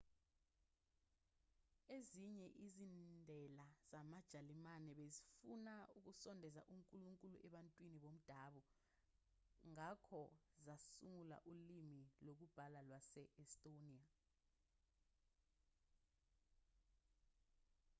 [1.97, 8.61] ezinye izindela zamajalimane bezifuna ukusondeza unkulunkulu ebantwini bomdabu
[9.71, 10.21] ngakho
[10.65, 14.05] zasungula ulimi lokubhala lwase-estonia